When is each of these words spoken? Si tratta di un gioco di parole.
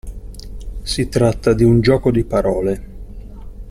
Si 0.81 1.09
tratta 1.09 1.53
di 1.53 1.63
un 1.63 1.79
gioco 1.79 2.09
di 2.09 2.23
parole. 2.23 2.85